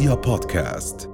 رؤيا 0.00 0.14
بودكاست. 0.14 1.10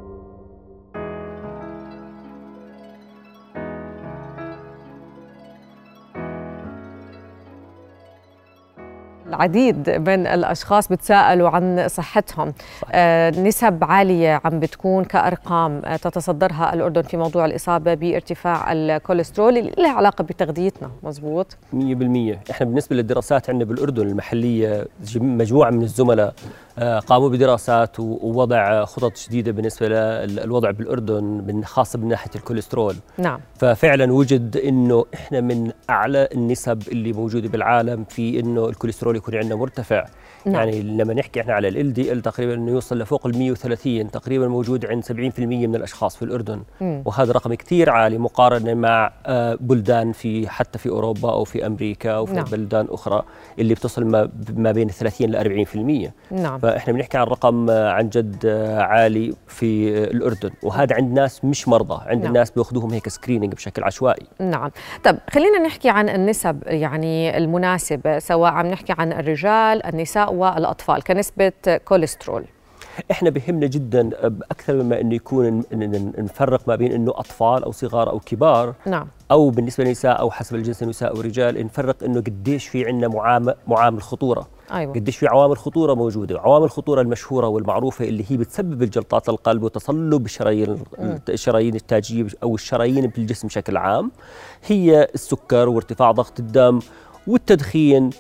العديد 9.27 9.91
من 9.91 10.27
الأشخاص 10.27 10.89
بتساءلوا 10.89 11.49
عن 11.49 11.89
صحتهم. 11.89 12.53
آه 12.93 13.31
نسب 13.31 13.85
عالية 13.85 14.41
عم 14.45 14.61
بتكون 14.61 15.05
كأرقام 15.05 15.83
آه 15.85 15.97
تتصدرها 15.97 16.75
الأردن 16.75 17.03
في 17.03 17.17
موضوع 17.17 17.45
الإصابة 17.45 17.95
بارتفاع 17.95 18.73
الكوليسترول 18.73 19.59
اللي 19.59 19.73
لها 19.79 19.93
علاقة 19.93 20.25
بتغذيتنا. 20.25 20.91
مزبوط؟ 21.03 21.57
100% 21.73 21.77
إحنا 22.51 22.67
بالنسبة 22.67 22.97
للدراسات 22.97 23.51
عندنا 23.51 23.65
بالأردن 23.69 24.07
المحلية 24.07 24.87
مجموعة 25.17 25.71
من 25.71 25.83
الزملاء 25.83 26.35
قاموا 26.79 27.29
بدراسات 27.29 28.01
ووضع 28.01 28.85
خطط 28.85 29.13
جديدة 29.29 29.53
بالنسبة 29.53 29.89
للوضع 30.25 30.71
بالأردن 30.71 31.63
خاصة 31.65 31.99
من 31.99 32.09
ناحية 32.09 32.31
الكوليسترول 32.35 32.97
نعم 33.19 33.41
ففعلا 33.55 34.13
وجد 34.13 34.57
إنه 34.57 35.05
إحنا 35.15 35.41
من 35.41 35.73
أعلى 35.91 36.29
النسب 36.35 36.83
اللي 36.89 37.13
موجودة 37.13 37.49
بالعالم 37.49 38.05
في 38.05 38.41
إنه 38.41 38.69
الكوليسترول 38.69 39.17
يكون 39.17 39.35
عندنا 39.37 39.55
مرتفع 39.55 40.05
نعم. 40.47 40.55
يعني 40.55 40.83
لما 40.83 41.15
نحكي 41.15 41.41
إحنا 41.41 41.55
على 41.55 41.79
ال 41.79 41.93
LDL 41.93 42.23
تقريبا 42.23 42.55
إنه 42.55 42.71
يوصل 42.71 42.99
لفوق 42.99 43.27
ال 43.27 43.39
130 43.39 44.11
تقريبا 44.11 44.49
موجود 44.49 44.87
عند 44.87 45.05
70% 45.05 45.11
من 45.41 45.77
الأشخاص 45.77 46.17
في 46.17 46.23
الأردن 46.23 46.63
مم. 46.81 47.03
وهذا 47.05 47.33
رقم 47.33 47.55
كثير 47.55 47.91
عالي 47.91 48.19
مقارنة 48.19 48.75
مع 48.75 49.13
آه، 49.27 49.59
بلدان 49.61 50.13
في 50.13 50.49
حتى 50.49 50.79
في 50.79 50.89
أوروبا 50.89 51.33
أو 51.33 51.45
في 51.45 51.67
أمريكا 51.67 52.11
أو 52.11 52.27
في 52.27 52.33
نعم. 52.33 52.45
بلدان 52.45 52.87
أخرى 52.91 53.23
اللي 53.59 53.75
بتصل 53.75 54.29
ما 54.57 54.73
بين 54.73 54.89
30 54.89 55.31
ل 55.31 55.67
40% 55.67 56.11
نعم 56.31 56.61
فإحنا 56.67 56.93
بنحكي 56.93 57.19
عن 57.19 57.27
رقم 57.27 57.71
آه، 57.71 57.91
عن 57.91 58.09
جد 58.09 58.47
آه، 58.47 58.81
عالي 58.81 59.35
في 59.49 59.89
الأردن. 60.05 60.51
وهذا 60.63 60.97
عند 60.97 61.13
ناس 61.13 61.45
مش 61.45 61.69
مرضى 61.69 62.03
عند 62.07 62.19
نعم. 62.19 62.29
الناس 62.29 62.51
بياخذوهم 62.51 62.93
هيك 62.93 63.09
screening 63.09 63.55
بشكل 63.55 63.85
عشوائي. 63.85 64.27
نعم. 64.41 64.71
طب 65.05 65.19
خلينا 65.31 65.59
نحكي 65.59 65.89
عن 65.89 66.09
النسب 66.09 66.63
يعني 66.67 67.37
المناسبه 67.37 68.19
سواء 68.19 68.53
عم 68.53 68.67
نحكي 68.67 68.95
عن 68.99 69.13
الرجال 69.13 69.87
النساء 69.87 70.35
والأطفال 70.35 71.03
كنسبة 71.03 71.53
كوليسترول 71.85 72.45
إحنا 73.11 73.31
بهمنا 73.31 73.67
جدا 73.67 74.11
أكثر 74.51 74.75
مما 74.83 75.01
إنه 75.01 75.15
يكون 75.15 75.63
نفرق 76.19 76.69
ما 76.69 76.77
بين 76.77 76.93
إنه 76.93 77.11
أطفال 77.11 77.65
أو 77.65 77.73
صغار 77.73 78.11
أو 78.11 78.21
كبار 78.21 78.75
نعم. 78.87 79.09
أو 79.31 79.51
بالنسبة 79.51 79.85
للنساء 79.85 80.21
أو 80.21 80.31
حسب 80.31 80.55
الجنس 80.57 80.83
النساء 80.83 81.19
ورجال 81.19 81.67
نفرق 81.67 82.05
إنه 82.05 82.21
قديش 82.21 82.69
في 82.69 82.87
عندنا 82.87 83.09
معامل 83.09 83.55
معامل 83.67 84.03
خطورة. 84.03 84.56
أيوة. 84.73 84.95
قديش 84.95 85.17
في 85.17 85.27
عوامل 85.27 85.57
خطورة 85.59 85.95
موجودة. 85.95 86.41
عوامل 86.41 86.65
الخطوره 86.65 87.01
المشهورة 87.01 87.47
والمعروفة 87.49 88.05
اللي 88.05 88.25
هي 88.29 88.37
بتسبب 88.37 88.83
الجلطات 88.83 89.29
القلب 89.29 89.63
وتصلب 89.63 90.25
الشرايين 90.25 90.79
الشرايين 91.29 91.75
التاجية 91.75 92.27
أو 92.43 92.55
الشرايين 92.55 93.07
بالجسم 93.07 93.49
بشكل 93.49 93.77
عام. 93.77 94.11
هي 94.67 95.09
السكر 95.15 95.69
وارتفاع 95.69 96.11
ضغط 96.11 96.41
الدم 96.41 96.81
والتدخين 97.27 98.11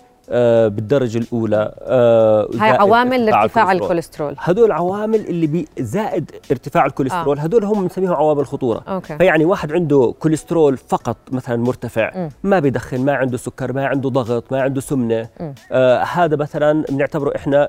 بالدرجة 0.69 1.19
الأولى 1.19 1.74
آه 1.82 2.48
هاي 2.55 2.70
عوامل 2.70 3.27
لارتفاع 3.27 3.72
الكوليسترول 3.72 4.34
هدول 4.38 4.72
عوامل 4.72 5.20
اللي 5.20 5.46
بي 5.46 5.68
زائد 5.78 6.30
ارتفاع 6.50 6.86
الكوليسترول 6.86 7.38
آه. 7.38 7.42
هدول 7.42 7.64
هم 7.64 7.83
بنسميهم 7.83 8.12
عوامل 8.12 8.46
خطورة 8.46 8.83
okay. 8.89 9.19
فيعني 9.18 9.44
واحد 9.44 9.72
عنده 9.72 10.14
كوليسترول 10.20 10.77
فقط 10.77 11.16
مثلا 11.33 11.56
مرتفع 11.56 12.10
م. 12.16 12.28
ما 12.44 12.58
بيدخن 12.58 13.05
ما 13.05 13.14
عنده 13.14 13.36
سكر 13.36 13.72
ما 13.72 13.86
عنده 13.86 14.08
ضغط 14.08 14.52
ما 14.52 14.62
عنده 14.62 14.80
سمنة 14.80 15.28
آه 15.72 16.02
هذا 16.02 16.36
مثلا 16.36 16.84
بنعتبره 16.88 17.33
إحنا 17.36 17.68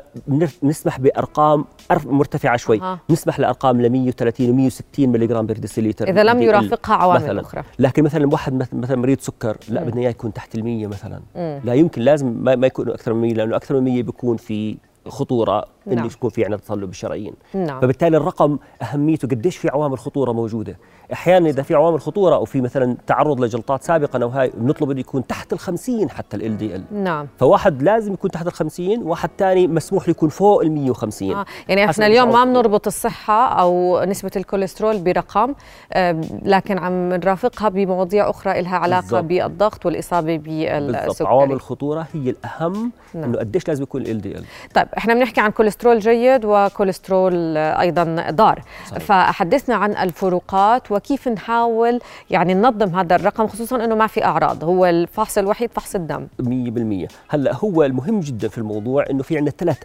نسمح 0.63 0.99
بأرقام 0.99 1.65
مرتفعة 2.05 2.57
شوي 2.57 2.81
آه. 2.81 2.99
نسمح 3.09 3.39
لأرقام 3.39 3.81
ل 3.81 3.89
130 3.89 4.49
و 4.49 4.53
160 4.53 5.09
ملي 5.09 5.27
جرام 5.27 5.45
per 5.45 5.57
deciliter 5.57 6.09
إذا 6.09 6.23
لم 6.23 6.41
يرافقها 6.41 6.95
عوامل 6.95 7.23
مثلاً. 7.23 7.41
أخرى 7.41 7.63
لكن 7.79 8.03
مثلا 8.03 8.27
واحد 8.27 8.67
مثلا 8.73 8.97
مريض 8.97 9.19
سكر 9.19 9.57
لا 9.69 9.83
بدنا 9.83 10.01
إياه 10.01 10.09
يكون 10.09 10.33
تحت 10.33 10.55
ال 10.55 10.63
100 10.63 10.87
مثلا 10.87 11.19
م. 11.35 11.59
لا 11.63 11.73
يمكن 11.73 12.01
لازم 12.01 12.43
ما, 12.55 12.67
يكون 12.67 12.89
أكثر 12.89 13.13
من 13.13 13.21
100 13.21 13.33
لأنه 13.33 13.55
أكثر 13.55 13.75
من 13.75 13.83
100 13.83 14.03
بيكون 14.03 14.37
في 14.37 14.77
خطورة 15.07 15.65
نعم. 15.87 15.97
انه 15.97 16.13
يكون 16.13 16.29
في 16.29 16.43
عندنا 16.43 16.57
تصلب 16.59 16.87
بالشرايين 16.87 17.33
نعم. 17.53 17.81
فبالتالي 17.81 18.17
الرقم 18.17 18.57
أهميته 18.81 19.27
قديش 19.27 19.57
في 19.57 19.69
عوامل 19.69 19.97
خطوره 19.97 20.31
موجودة 20.31 20.77
أحيانا 21.13 21.49
إذا 21.49 21.63
في 21.63 21.75
عوامل 21.75 22.01
خطورة 22.01 22.35
أو 22.35 22.45
في 22.45 22.61
مثلا 22.61 22.97
تعرض 23.07 23.41
لجلطات 23.41 23.83
سابقا 23.83 24.23
أو 24.23 24.29
هاي 24.29 24.51
بنطلب 24.57 24.91
انه 24.91 24.99
يكون 24.99 25.27
تحت 25.27 25.53
ال 25.53 25.59
50 25.59 26.09
حتى 26.09 26.37
LDL 26.37 26.83
نعم 26.91 27.27
فواحد 27.37 27.83
لازم 27.83 28.13
يكون 28.13 28.31
تحت 28.31 28.47
ال 28.47 28.53
50 28.53 29.03
واحد 29.03 29.29
ثاني 29.37 29.67
مسموح 29.67 30.03
له 30.03 30.11
يكون 30.11 30.29
فوق 30.29 30.61
ال 30.61 30.71
150 30.71 31.31
آه. 31.31 31.45
يعني 31.67 31.89
إحنا 31.89 32.07
اليوم 32.07 32.31
ما 32.31 32.45
بنربط 32.45 32.87
الصحة 32.87 33.47
أو 33.47 34.03
نسبة 34.03 34.31
الكوليسترول 34.35 34.97
برقم 34.97 35.53
لكن 36.43 36.77
عم 36.77 37.13
نرافقها 37.13 37.69
بمواضيع 37.69 38.29
أخرى 38.29 38.61
لها 38.61 38.77
علاقة 38.77 39.21
بالزبط. 39.21 39.49
بالضغط 39.49 39.85
والإصابة 39.85 40.37
بالسكري 40.37 41.27
عوامل 41.27 41.53
الخطورة 41.53 42.07
هي 42.13 42.29
الأهم 42.29 42.91
نعم. 43.13 43.23
إنه 43.23 43.39
قديش 43.39 43.67
لازم 43.67 43.83
يكون 43.83 44.01
ال 44.01 44.21
LDL 44.21 44.45
طيب 44.73 44.87
إحنا 44.97 45.13
بنحكي 45.13 45.41
عن 45.41 45.51
كوليسترول 45.51 45.76
جيد 45.85 46.45
وكوليسترول 46.45 47.57
أيضا 47.57 48.25
ضار 48.29 48.61
صحيح. 48.89 49.03
فحدثنا 49.03 49.75
عن 49.75 49.91
الفروقات 49.91 50.91
وكيف 50.91 51.27
نحاول 51.27 51.99
يعني 52.29 52.53
ننظم 52.53 52.95
هذا 52.95 53.15
الرقم 53.15 53.47
خصوصا 53.47 53.83
إنه 53.83 53.95
ما 53.95 54.07
في 54.07 54.25
أعراض 54.25 54.63
هو 54.63 54.85
الفحص 54.85 55.37
الوحيد 55.37 55.71
فحص 55.73 55.95
الدم 55.95 56.27
100% 57.05 57.07
هلأ 57.29 57.55
هو 57.55 57.83
المهم 57.83 58.19
جدا 58.19 58.47
في 58.47 58.57
الموضوع 58.57 59.05
إنه 59.09 59.23
في 59.23 59.37
عندنا 59.37 59.53
ثلاث 59.57 59.77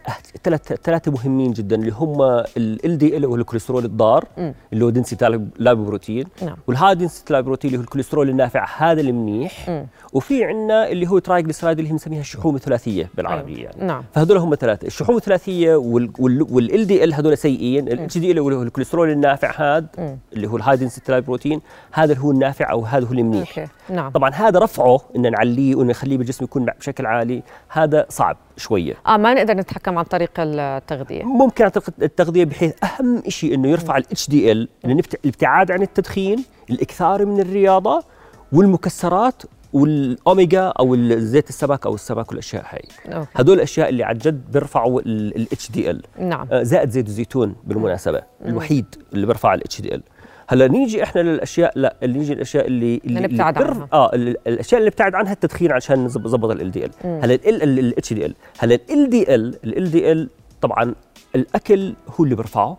ثلاث 0.45 0.73
ثلاثة 0.73 1.13
مهمين 1.13 1.53
جدا 1.53 1.77
اللي 1.77 1.93
هم 1.93 2.23
ال 2.57 2.99
LDL 2.99 3.25
هو 3.25 3.37
الكوليسترول 3.37 3.85
الضار 3.85 4.25
م. 4.39 4.53
اللي 4.73 4.85
هو 4.85 4.91
density 4.91 5.39
lipoprotein 5.57 6.27
نعم. 6.43 6.57
وال 6.67 6.95
high 6.95 7.09
density 7.09 7.33
lipoprotein 7.33 7.69
اللي 7.69 7.79
هو 7.79 7.83
الكوليسترول 7.83 8.29
النافع 8.29 8.67
هذا 8.77 9.01
المنيح 9.01 9.71
م. 9.71 9.87
وفي 10.13 10.45
عندنا 10.45 10.89
اللي 10.89 11.07
هو 11.07 11.19
triglyceride 11.19 11.79
اللي 11.79 11.89
هي 11.89 11.93
بنسميها 11.93 12.21
الشحوم 12.21 12.57
الثلاثية 12.57 13.11
بالعربية. 13.15 13.65
يعني 13.65 13.87
نعم. 13.87 14.05
فهذول 14.15 14.37
هم 14.37 14.55
ثلاثة 14.55 14.87
الشحوم 14.87 15.17
الثلاثية 15.17 15.72
وال 15.79 16.87
LDL 16.87 17.15
هذول 17.15 17.39
سيئين. 17.39 17.89
ال 17.89 18.19
HDL 18.19 18.39
اللي 18.39 18.57
هو 18.57 18.63
الكوليسترول 18.63 19.11
النافع 19.11 19.77
هذا 19.77 20.17
اللي 20.33 20.47
هو 20.47 20.57
ال 20.57 20.77
high 20.77 20.90
density 20.90 21.13
lipoprotein 21.13 21.61
هذا 21.93 22.19
هو 22.19 22.31
النافع 22.31 22.71
أو 22.71 22.85
هذا 22.85 23.07
هو 23.07 23.13
المنيح 23.13 23.59
أوكي. 23.59 23.71
نعم. 23.91 24.11
طبعا 24.11 24.31
هذا 24.31 24.59
رفعه 24.59 25.01
إن 25.17 25.31
نعليه 25.31 25.75
ونخليه 25.75 26.19
بالجسم 26.19 26.45
يكون 26.45 26.65
بشكل 26.65 27.07
عالي 27.07 27.43
هذا 27.69 28.07
صعب 28.09 28.37
شوية. 28.57 28.95
آه 29.07 29.17
ما 29.17 29.35
نقدر 29.35 29.55
نتحكم 29.55 29.99
عن 29.99 30.05
طريق 30.05 30.31
التغذية. 30.39 31.23
ممكن 31.23 31.65
عن 31.65 31.71
طريق 31.71 31.91
التغذية 32.03 32.45
بحيث 32.45 32.73
أهم 32.85 33.23
شيء 33.29 33.55
إنه 33.55 33.69
يرفع 33.69 34.53
ال 34.53 34.57
HDL 34.57 34.69
الابتعاد 34.85 35.71
عن 35.71 35.83
التدخين 35.83 36.45
الإكثار 36.71 37.27
من 37.27 37.41
الرياضة 37.41 38.05
والمكسرات 38.53 39.43
والأوميجا 39.73 40.63
أو 40.63 40.97
زيت 41.19 41.49
السمك 41.49 41.87
أو 41.87 41.95
السمك 41.95 42.31
والأشياء 42.31 42.65
هاي 42.69 42.83
أوكي. 43.15 43.29
هدول 43.35 43.57
الأشياء 43.57 43.89
اللي 43.89 44.05
عن 44.05 44.19
جد 44.19 44.53
بيرفعوا 44.53 45.91
ال 45.91 45.94
HDL 45.94 46.03
نعم. 46.19 46.49
زائد 46.53 46.91
زيت 46.91 47.07
الزيتون 47.07 47.55
بالمناسبة 47.65 48.23
مم. 48.41 48.49
الوحيد 48.49 48.87
اللي 49.15 49.27
بيرفع 49.27 49.95
ال 49.95 49.97
HDL 49.97 50.03
هلأ 50.49 50.69
نيجي 50.69 51.03
إحنا 51.03 51.21
للأشياء 51.21 51.73
لا 51.77 51.97
اللي 52.03 52.19
نيجي 52.19 52.33
الاشياء 52.33 52.67
اللي 52.67 53.01
اللي 53.05 53.21
نبتعد 53.21 53.63
عنها. 53.63 53.89
آه 53.93 54.11
الأشياء 54.15 54.79
اللي 54.79 54.91
نبتعد 54.91 55.15
عنها 55.15 55.33
التدخين 55.33 55.73
عشان 55.73 56.05
نظبط 56.05 56.51
ال 56.51 56.71
LDL 56.71 56.91
هلأ 57.05 57.35
ال 57.35 58.27
ال 58.27 58.29
HDL 58.29 58.35
هلأ 58.59 58.79
ال 58.91 59.11
LDL 59.11 59.35
ال 59.35 59.77
LDL 59.79 60.29
طبعا 60.61 60.95
الأكل 61.35 61.95
هو 62.09 62.25
اللي 62.25 62.35
بيرفعه. 62.35 62.79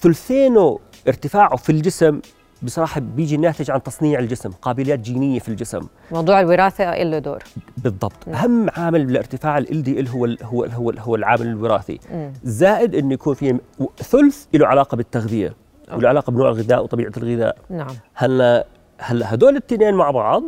ثلثينه 0.00 0.78
ارتفاعه 1.08 1.56
في 1.56 1.72
الجسم 1.72 2.20
بصراحة 2.62 3.00
بيجي 3.00 3.36
ناتج 3.36 3.70
عن 3.70 3.82
تصنيع 3.82 4.18
الجسم 4.18 4.50
قابليات 4.50 4.98
جينية 4.98 5.38
في 5.38 5.48
الجسم. 5.48 5.86
موضوع 6.12 6.40
الوراثة 6.40 7.02
له 7.02 7.18
دور. 7.18 7.42
بالضبط. 7.76 8.28
أهم 8.28 8.70
عامل 8.76 9.12
لارتفاع 9.12 9.58
ال 9.58 9.82
دي 9.82 10.00
ال 10.00 10.08
هو 10.08 10.24
ال 10.24 10.38
هو 10.42 10.64
ال 10.64 10.72
هو, 10.72 10.90
ال 10.90 10.98
هو 10.98 11.14
العامل 11.14 11.46
الوراثي. 11.46 12.00
مم. 12.12 12.32
زائد 12.44 12.94
إنه 12.94 13.14
يكون 13.14 13.34
في 13.34 13.58
ثلث 13.98 14.44
له 14.54 14.66
علاقة 14.66 14.96
بالتغذية 14.96 15.54
وله 15.92 16.08
علاقة 16.08 16.30
بنوع 16.30 16.48
الغذاء 16.48 16.84
وطبيعة 16.84 17.12
الغذاء. 17.16 17.56
نعم. 17.70 17.94
هلا 18.14 18.66
هلا 19.00 19.34
هدول 19.34 19.50
الاثنين 19.56 19.94
مع 19.94 20.10
بعض 20.10 20.42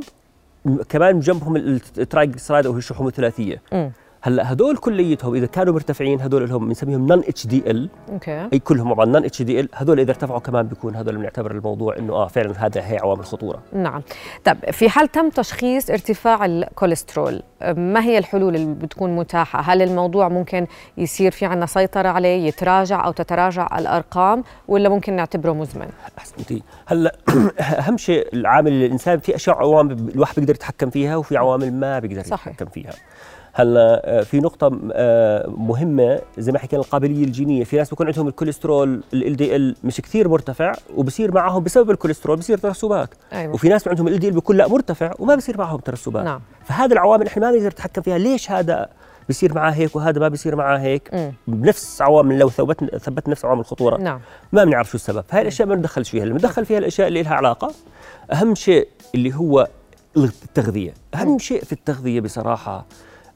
كمان 0.88 1.20
جنبهم 1.20 1.56
الترايجليسرايد 1.56 2.66
أو 2.66 2.76
الشحوم 2.76 3.06
الثلاثيه 3.06 3.62
مم. 3.72 3.92
هلا 4.22 4.52
هدول 4.52 4.76
كليتهم 4.76 5.34
إذا 5.34 5.46
كانوا 5.46 5.74
مرتفعين 5.74 6.20
هدول 6.20 6.48
لهم 6.48 6.68
بنسميهم 6.68 7.06
non 7.06 7.18
HDL 7.18 7.90
أوكي. 8.12 8.48
أي 8.52 8.58
كلهم 8.58 8.94
بعض 8.94 9.08
non 9.08 9.24
HDL 9.24 9.68
هدول 9.74 10.00
إذا 10.00 10.10
ارتفعوا 10.10 10.40
كمان 10.40 10.66
بيكون 10.66 10.96
هدول 10.96 11.16
بنعتبر 11.16 11.50
الموضوع 11.50 11.96
إنه 11.98 12.12
آه 12.12 12.26
فعلا 12.26 12.66
هذا 12.66 12.80
هي 12.80 12.98
عوامل 12.98 13.24
خطورة. 13.24 13.62
نعم. 13.72 14.02
طب 14.44 14.56
في 14.70 14.88
حال 14.88 15.08
تم 15.08 15.28
تشخيص 15.28 15.90
ارتفاع 15.90 16.44
الكوليسترول 16.44 17.42
ما 17.76 18.04
هي 18.04 18.18
الحلول 18.18 18.54
اللي 18.54 18.74
بتكون 18.74 19.16
متاحة؟ 19.16 19.60
هل 19.60 19.82
الموضوع 19.82 20.28
ممكن 20.28 20.66
يصير 20.98 21.30
في 21.30 21.46
عندنا 21.46 21.66
سيطرة 21.66 22.08
عليه 22.08 22.46
يتراجع 22.48 23.06
أو 23.06 23.12
تتراجع 23.12 23.78
الأرقام 23.78 24.44
ولا 24.68 24.88
ممكن 24.88 25.16
نعتبره 25.16 25.52
مزمن؟ 25.52 25.88
أحسنتي. 26.18 26.62
هلا 26.86 27.16
أهم 27.60 27.96
شيء 27.96 28.28
العامل 28.32 28.72
الإنسان 28.72 29.18
في 29.18 29.34
أشياء 29.34 29.56
عوامل 29.56 30.10
الواحد 30.14 30.34
بيقدر 30.34 30.54
يتحكم 30.54 30.90
فيها 30.90 31.16
وفي 31.16 31.36
عوامل 31.36 31.72
ما 31.72 31.98
بيقدر 31.98 32.22
صحيح. 32.22 32.46
يتحكم 32.46 32.66
فيها. 32.66 32.92
هلا 33.52 34.02
آه، 34.04 34.22
في 34.22 34.40
نقطة 34.40 34.80
آه، 34.92 35.50
مهمة 35.56 36.20
زي 36.38 36.52
ما 36.52 36.58
حكينا 36.58 36.82
القابلية 36.82 37.24
الجينية، 37.24 37.64
في 37.64 37.76
ناس 37.76 37.90
بيكون 37.90 38.06
عندهم 38.06 38.28
الكوليسترول 38.28 39.02
ال 39.14 39.36
LDL 39.36 39.76
مش 39.84 40.00
كثير 40.00 40.28
مرتفع 40.28 40.72
وبصير 40.96 41.34
معهم 41.34 41.62
بسبب 41.62 41.90
الكوليسترول 41.90 42.36
بصير 42.36 42.58
ترسبات، 42.58 43.08
أيوة. 43.32 43.54
وفي 43.54 43.68
ناس 43.68 43.88
عندهم 43.88 44.08
LDL 44.08 44.32
بيكون 44.32 44.56
لا 44.56 44.68
مرتفع 44.68 45.12
وما 45.18 45.34
بصير 45.34 45.58
معهم 45.58 45.80
ترسبات، 45.80 46.24
نعم. 46.24 46.40
فهذه 46.64 46.92
العوامل 46.92 47.26
إحنا 47.26 47.46
ما 47.46 47.52
بنقدر 47.52 47.68
نتحكم 47.68 48.02
فيها، 48.02 48.18
ليش 48.18 48.50
هذا 48.50 48.88
بصير 49.28 49.54
معاه 49.54 49.70
هيك 49.70 49.96
وهذا 49.96 50.20
ما 50.20 50.28
بصير 50.28 50.56
معاه 50.56 50.78
هيك؟ 50.78 51.14
مم. 51.14 51.32
بنفس 51.46 52.02
عوامل 52.02 52.38
لو 52.38 52.50
ثبت 52.50 52.96
ثبت 52.96 53.28
نفس 53.28 53.44
عوامل 53.44 53.60
الخطورة. 53.60 53.96
نعم. 53.96 54.20
ما 54.52 54.64
بنعرف 54.64 54.90
شو 54.90 54.94
السبب، 54.94 55.24
هاي 55.30 55.42
الأشياء 55.42 55.68
ما 55.68 55.74
بندخلش 55.74 56.10
فيها، 56.10 56.22
اللي 56.22 56.34
بندخل 56.34 56.66
فيها 56.66 56.78
الأشياء 56.78 57.08
اللي 57.08 57.22
لها 57.22 57.34
علاقة. 57.34 57.72
أهم 58.32 58.54
شيء 58.54 58.88
اللي 59.14 59.34
هو 59.34 59.68
التغذية، 60.16 60.94
أهم 61.14 61.38
شيء 61.38 61.64
في 61.64 61.72
التغذية 61.72 62.20
بصراحة 62.20 62.86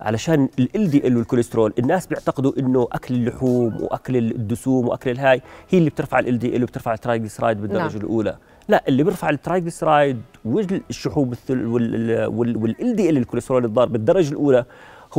علشان 0.04 0.48
ال 0.76 0.90
LDL 0.90 1.16
والكوليسترول 1.16 1.72
الناس 1.78 2.06
بيعتقدوا 2.06 2.52
إنه 2.58 2.88
أكل 2.92 3.14
اللحوم 3.14 3.82
وأكل 3.82 4.16
الدسوم 4.16 4.88
وأكل 4.88 5.10
الهاي 5.10 5.42
هي 5.70 5.78
اللي 5.78 5.90
بترفع 5.90 6.18
ال 6.18 6.38
LDL 6.38 6.62
وبترفع 6.62 6.94
ال 6.94 6.99
triglyceride 6.99 7.60
بالدرجة 7.60 7.92
نعم. 7.96 8.04
الأولى 8.04 8.36
لا 8.68 8.84
اللي 8.88 9.02
بيرفع 9.02 9.30
ال 9.30 9.37
triglyceride 9.37 10.22
والشحوم 10.44 11.32
وال 11.50 12.96
LDL 12.96 13.16
الكوليسترول 13.16 13.64
الضار 13.64 13.88
بالدرجة 13.88 14.30
الأولى 14.30 14.64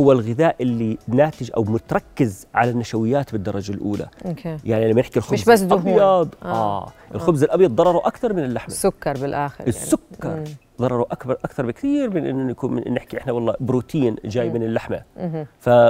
هو 0.00 0.12
الغذاء 0.12 0.56
اللي 0.60 0.98
ناتج 1.08 1.50
أو 1.56 1.64
متركز 1.64 2.46
على 2.54 2.70
النشويات 2.70 3.32
بالدرجة 3.32 3.72
الأولى 3.72 4.06
أوكي 4.26 4.56
يعني 4.64 4.92
لما 4.92 5.00
نحكي 5.00 5.18
الخبز 5.18 5.40
مش 5.40 5.44
بس 5.44 5.60
دهون. 5.60 5.80
الأبيض 5.82 6.34
آه. 6.42 6.46
آه, 6.46 6.86
آه. 6.86 6.92
الخبز 7.14 7.42
الأبيض 7.42 7.70
ضرره 7.70 7.98
أكثر 7.98 8.32
من 8.32 8.44
اللحم 8.44 8.66
السكر 8.68 9.12
بالآخر 9.12 9.60
يعني. 9.60 9.68
السكر 9.68 10.36
مم. 10.36 10.44
ضرره 10.80 11.06
اكبر 11.10 11.32
أكثر 11.44 11.66
بكثير 11.66 12.10
من 12.10 12.26
إنه 12.26 12.50
يكون 12.50 12.72
من 12.74 12.94
نحكي 12.94 13.18
إحنا 13.18 13.32
والله 13.32 13.54
بروتين 13.60 14.16
جاي 14.24 14.50
من 14.50 14.62
اللحمة. 14.62 15.02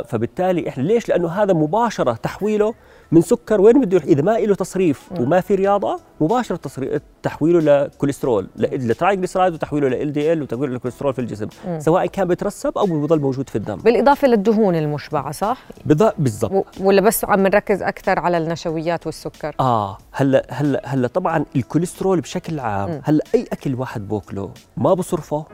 فبالتالي 0.04 0.68
إحنا 0.68 0.82
ليش؟ 0.82 1.08
لأنه 1.08 1.28
هذا 1.28 1.52
مباشرة 1.52 2.12
تحويله 2.12 2.74
من 3.12 3.20
سكر 3.20 3.60
وين 3.60 3.80
بده 3.80 3.96
يروح؟ 3.96 4.04
إذا 4.08 4.22
ما 4.22 4.38
له 4.38 4.54
تصريف 4.54 5.08
وما 5.20 5.40
في 5.40 5.54
رياضة 5.54 6.00
مباشرة 6.20 6.56
تصريف 6.56 7.02
تحويله 7.22 7.60
لكوليسترول 7.60 8.46
ل 8.56 8.64
triglyceride 8.64 9.52
وتحويله 9.54 9.88
ل 9.88 10.12
LDL 10.12 10.42
وتحويله 10.42 10.74
لكوليسترول 10.74 11.12
في 11.14 11.18
الجسم. 11.18 11.48
سواء 11.78 12.06
كان 12.06 12.28
بيترسب 12.28 12.78
أو 12.78 12.86
بيضل 12.86 13.20
موجود 13.20 13.48
في 13.48 13.56
الدم. 13.56 13.76
بالإضافة 13.76 14.28
للدهون 14.28 14.76
المشبعة 14.76 15.32
صح؟ 15.32 15.62
بالض- 15.88 16.12
بالضبط. 16.18 16.66
ولا 16.80 17.00
بس 17.00 17.24
عم 17.24 17.40
نركز 17.42 17.82
أكثر 17.82 18.18
على 18.18 18.38
النشويات 18.38 19.06
والسكر؟ 19.06 19.54
آه 19.60 19.98
هلا 20.12 20.46
هلا 20.50 20.82
هلأ 20.84 21.08
طبعا 21.08 21.44
الكوليسترول 21.56 22.20
بشكل 22.20 22.60
عام 22.60 23.00
هلأ 23.04 23.24
أي 23.34 23.46
أكل 23.52 23.74
واحد 23.74 24.08
باكله 24.08 24.50
ما 24.76 24.94
بصرفه 24.94 25.44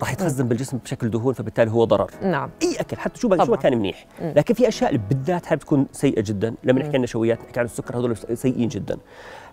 راح 0.00 0.12
يتخزن 0.12 0.48
بالجسم 0.48 0.78
بشكل 0.78 1.10
دهون 1.10 1.34
فبالتالي 1.34 1.70
هو 1.70 1.84
ضرر. 1.84 2.10
نعم. 2.22 2.50
أي 2.62 2.76
أكل 2.80 2.96
حتى 2.96 3.20
شو 3.20 3.44
شو. 3.44 3.50
ما 3.50 3.56
كان 3.56 3.78
منيح. 3.78 4.06
لكن 4.20 4.54
في 4.54 4.68
أشياء 4.68 4.96
بالذات 4.96 5.48
هاي 5.48 5.56
بتكون 5.56 5.86
سيئة 5.92 6.22
جدا. 6.22 6.54
لما 6.64 6.78
نحكي 6.78 6.88
عن 6.88 6.94
النشويات 6.94 7.38
نحكي 7.44 7.60
عن 7.60 7.66
السكر 7.66 7.96
هذول 7.96 8.16
سيئين 8.16 8.68
جدا. 8.68 8.98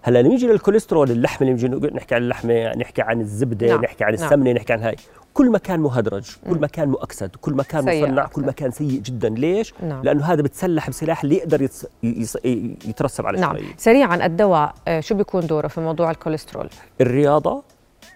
هلا 0.01 0.21
لما 0.21 0.29
نيجي 0.29 0.47
للكوليسترول 0.47 1.11
اللحمة 1.11 1.47
اللي 1.47 1.67
بنجي 1.67 1.87
نحكي 1.95 2.15
عن 2.15 2.21
اللحمة 2.21 2.75
نحكي 2.75 3.01
عن 3.01 3.21
الزبدة 3.21 3.67
نعم. 3.67 3.81
نحكي 3.81 4.03
عن 4.03 4.13
نعم. 4.13 4.23
السمنة 4.23 4.51
نحكي 4.51 4.73
عن 4.73 4.81
هاي. 4.83 4.95
كل 5.33 5.49
ما 5.49 5.57
كان 5.57 5.79
مهدرج 5.79 6.35
كل 6.49 6.59
ما 6.59 6.67
كان 6.67 6.89
مؤكسد 6.89 7.35
كل 7.41 7.53
ما 7.53 7.63
كان 7.63 7.85
سيء. 7.85 8.03
مصنع 8.03 8.23
أكثر. 8.23 8.33
كل 8.33 8.45
ما 8.45 8.51
كان 8.51 8.71
سيء 8.71 9.01
جدا. 9.01 9.29
ليش؟ 9.29 9.73
نعم. 9.83 10.03
لأنه 10.03 10.25
هذا 10.25 10.41
بتسلح 10.41 10.89
بسلاح 10.89 11.23
اللي 11.23 11.35
يقدر 11.35 11.61
يتس... 11.61 11.87
يس... 12.03 12.37
يترسب 12.85 13.25
على 13.25 13.39
نعم. 13.39 13.57
سريعا 13.77 14.25
الدواء 14.25 14.73
آه، 14.87 14.99
شو 14.99 15.15
بيكون 15.15 15.47
دوره 15.47 15.67
في 15.67 15.81
موضوع 15.81 16.11
الكوليسترول؟ 16.11 16.69
الرياضة 17.01 17.63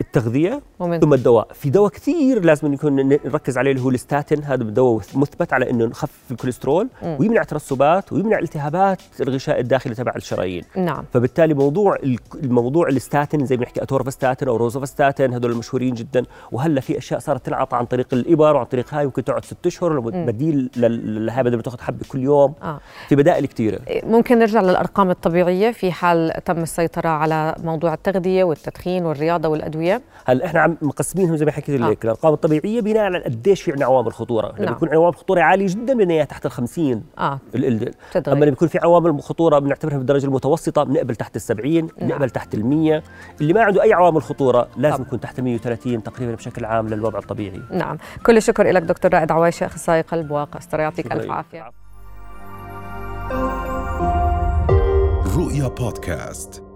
التغذية 0.02 0.62
ومن 0.80 1.00
ثم 1.00 1.14
الدواء. 1.14 1.48
في 1.54 1.70
دواء 1.70 1.92
كثير 1.92 2.46
لازم 2.46 2.74
يكون 2.74 3.08
نركز 3.08 3.58
عليه 3.58 3.72
اللي 3.72 3.84
هو 3.84 3.90
الستاتين. 3.90 4.44
هذا 4.44 4.64
دواء 4.64 5.02
مثبت 5.16 5.54
على 5.54 5.70
إنه 5.70 5.86
نخفف 5.86 6.32
الكوليسترول 6.32 6.88
ويمنع 7.04 7.44
ترسبات 7.44 8.14
ويمنع 8.14 8.40
التهابات 8.40 9.02
الغشاء 9.22 9.60
الداخلي 9.60 9.96
تبع 9.96 10.14
الشرايين. 10.16 10.64
نعم. 10.78 11.04
فبالتالي 11.14 11.54
موضوع 11.54 11.96
ال- 11.96 12.18
الموضوع 12.44 12.88
الستاتين 12.88 13.46
زي 13.46 13.58
ما 13.58 13.64
نحكي 13.64 13.84
اتورفاستاتين 13.84 14.48
أو 14.48 14.56
rosuvastatin 14.56 15.34
هذول 15.34 15.52
المشهورين 15.52 15.94
جدا. 15.94 16.24
وهلأ 16.52 16.82
في 16.82 16.98
أشياء 16.98 17.20
صارت 17.20 17.46
تنعطى 17.46 17.78
عن 17.78 17.86
طريق 17.86 18.08
الإبر 18.14 18.56
وعن 18.56 18.66
طريق 18.66 18.94
هاي 18.94 19.06
ممكن 19.06 19.24
تقعد 19.24 19.46
ست 19.46 19.66
أشهر 19.66 20.00
بديل 20.00 20.70
لهاي 21.26 21.44
بدل 21.44 21.56
ما 21.56 21.62
تاخذ 21.62 21.82
حبة 21.82 22.06
كل 22.10 22.20
يوم. 22.20 22.54
آه. 22.64 22.80
في 23.10 23.16
بدائل 23.16 23.46
كثيرة. 23.46 23.80
ممكن 24.04 24.40
نرجع 24.40 24.62
للأرقام 24.62 25.10
الطبيعية. 25.10 25.72
في 25.72 25.92
حال 25.92 26.34
تم 26.46 26.58
السيطرة 26.62 27.10
على 27.10 27.56
موضوع 27.64 27.94
التغذية 27.94 28.44
والتدخين 28.44 29.06
والرياضة 29.06 29.50
والأدوية 29.50 29.89
هلا 30.26 30.46
إحنا 30.46 30.60
عم 30.60 30.78
مقسمينهم 30.82 31.36
زي 31.38 31.46
ما 31.46 31.52
حكيت 31.52 31.82
آه. 31.82 31.90
لك 31.90 32.06
الأرقام 32.06 32.34
الطبيعية 32.34 32.82
بناء 32.82 33.04
على 33.04 33.24
قديش 33.24 33.62
في 33.62 33.72
عندنا 33.72 33.86
عوامل 33.86 34.14
خطورة. 34.14 34.48
لما 34.58 34.66
نعم. 34.66 34.74
يكون 34.74 34.90
عوامل 34.90 35.16
خطورة 35.16 35.42
عالية 35.42 35.68
جدا 35.68 35.94
بدنا 35.94 36.14
اياها 36.14 36.26
تحت 36.26 36.46
ال 36.46 36.52
50 36.52 37.04
آه. 37.18 37.40
ال-. 37.56 37.94
أما 38.16 38.36
لما 38.36 38.46
يكون 38.46 38.68
في 38.68 38.78
عوامل 38.78 39.22
خطورة 39.22 39.60
بنعتبرها 39.60 39.98
بالدرجة 39.98 40.26
المتوسطة 40.26 40.84
بنقبل 40.84 41.16
تحت 41.16 41.36
ال 41.36 41.42
70 41.42 41.88
بنقبل 42.02 42.30
تحت 42.30 42.54
ال 42.54 42.66
100 42.66 43.04
اللي 43.42 43.54
ما 43.54 43.62
عنده 43.64 43.84
أي 43.84 43.94
عوامل 43.94 44.22
خطورة 44.22 44.68
لازم. 44.78 45.02
يكون 45.02 45.20
تحت 45.20 45.40
130 45.40 46.04
تقريبا 46.04 46.36
بشكل 46.36 46.66
عام 46.66 46.88
للوضع 46.88 47.20
الطبيعي. 47.20 47.62
نعم. 47.72 47.98
كل 48.26 48.38
الشكر 48.38 48.72
لك 48.72 48.82
دكتور 48.82 49.14
رائد 49.14 49.32
عوايشه 49.32 49.66
أخصائي 49.66 50.02
قلب 50.02 50.32
وقسطرة. 50.32 50.82
يعطيك 50.82 51.12
ألف. 51.12 51.32
عافية. 51.32 51.72
رؤيا 55.38 55.68
بودكاست. 55.68 56.69